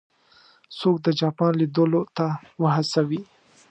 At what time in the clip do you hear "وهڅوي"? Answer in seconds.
2.61-3.21